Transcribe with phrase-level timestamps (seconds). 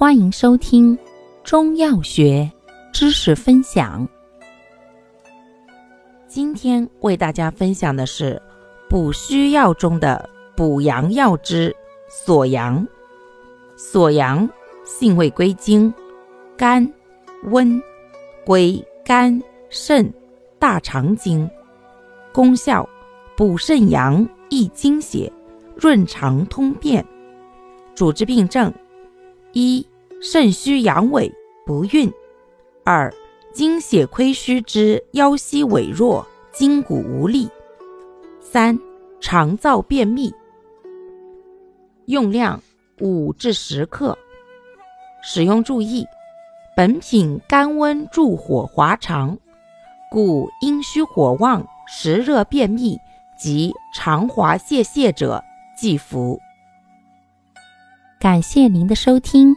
[0.00, 0.98] 欢迎收听
[1.44, 2.50] 中药学
[2.90, 4.08] 知识分享。
[6.26, 8.40] 今天为大家分享的是
[8.88, 10.26] 补虚药中的
[10.56, 11.76] 补阳药之
[12.08, 12.82] 锁阳。
[13.76, 14.48] 锁阳
[14.86, 15.92] 性味归经，
[16.56, 16.90] 肝、
[17.50, 17.78] 温，
[18.46, 19.38] 归肝、
[19.68, 20.10] 肾、
[20.58, 21.46] 大肠经。
[22.32, 22.88] 功效：
[23.36, 25.30] 补肾阳，益精血，
[25.76, 27.04] 润肠通便。
[27.94, 28.72] 主治病症：
[29.52, 29.86] 一。
[30.22, 31.32] 肾虚阳痿
[31.64, 32.12] 不孕，
[32.84, 33.10] 二
[33.54, 37.48] 精血亏虚之腰膝痿弱、筋骨无力，
[38.38, 38.78] 三
[39.18, 40.30] 肠燥便秘。
[42.04, 42.62] 用量
[43.00, 44.16] 五至十克。
[45.22, 46.06] 使用注意：
[46.76, 49.38] 本品甘温助火滑肠，
[50.10, 52.98] 故阴虚火旺、实热便秘
[53.38, 55.42] 及肠滑泄泻者
[55.78, 56.38] 忌服。
[58.18, 59.56] 感谢您的收听。